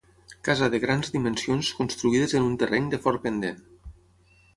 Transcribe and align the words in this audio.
Casa 0.47 0.67
de 0.73 0.77
grans 0.85 1.11
dimensions 1.15 1.69
construïdes 1.81 2.33
en 2.39 2.47
un 2.47 2.55
terreny 2.65 2.87
de 2.95 3.01
fort 3.05 3.23
pendent. 3.27 3.61